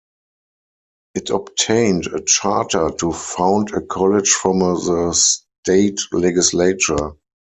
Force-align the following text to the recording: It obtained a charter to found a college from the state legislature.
It 1.13 1.29
obtained 1.29 2.07
a 2.07 2.21
charter 2.23 2.89
to 2.89 3.13
found 3.13 3.69
a 3.71 3.81
college 3.81 4.31
from 4.31 4.57
the 4.57 5.13
state 5.13 5.99
legislature. 6.11 7.11